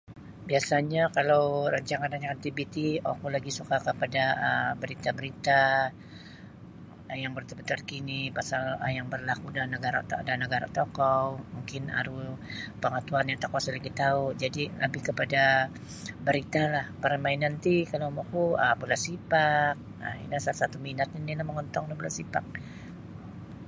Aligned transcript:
Biasanyo 0.49 1.03
kalau 1.17 1.43
rancangan-rancangan 1.73 2.39
tv 2.43 2.57
ti 2.75 2.85
oku 3.11 3.25
lebih 3.35 3.53
suka 3.59 3.75
kepada 3.87 4.23
berita-berita 4.81 5.61
yang 7.23 7.31
berita-berita 7.35 7.71
terkini 7.73 8.19
yang 8.97 9.07
berlaku 9.13 9.45
da 9.55 9.63
nagara 10.41 10.65
tokou 10.77 11.23
mungkin 11.55 11.83
aru 11.99 12.21
pengatahuan 12.83 13.29
yang 13.29 13.39
tokou 13.43 13.59
sa 13.61 13.69
lagi 13.77 13.91
tau 14.01 14.21
jadi 14.43 14.63
lebih 14.83 15.01
kepada 15.09 15.43
beritalah 16.25 16.85
permainan 17.03 17.53
ti 17.63 17.75
oku 18.21 18.43
bola 18.79 18.97
sepak 19.05 19.73
ino 20.25 20.37
sesuatu 20.45 20.75
oku 20.81 20.85
minat 20.85 21.09
nini 21.13 21.33
mongontong 21.47 21.85
da 21.89 21.93
bola 21.99 22.11
sepak. 22.17 22.45